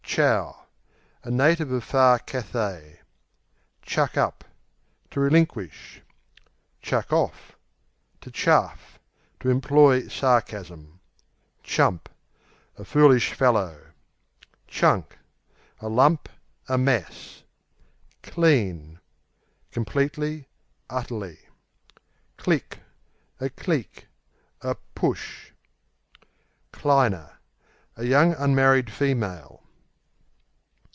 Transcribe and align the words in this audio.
Chow 0.11 0.65
A 1.23 1.31
native 1.31 1.71
of 1.71 1.85
far 1.85 2.19
Cathay. 2.19 2.99
Chuck 3.81 4.17
up 4.17 4.43
To 5.11 5.21
relinquish. 5.21 6.01
Chuck 6.81 7.13
off 7.13 7.55
To 8.19 8.29
chaff; 8.29 8.99
to 9.39 9.49
employ 9.49 10.09
sarcasm. 10.09 10.99
Chump 11.63 12.09
A 12.77 12.83
foolish 12.83 13.31
fellow. 13.31 13.93
Chunk 14.67 15.17
A 15.79 15.87
lump; 15.87 16.27
a 16.67 16.77
mass. 16.77 17.43
Clean 18.21 18.99
Completely; 19.71 20.49
utterly. 20.89 21.39
Click 22.35 22.79
A 23.39 23.49
clique; 23.49 24.07
a 24.61 24.75
"push," 24.93 25.51
q.v. 26.73 26.77
Cliner 26.83 27.37
A 27.95 28.03
young 28.05 28.33
unmarried 28.35 28.91
female. 28.91 29.59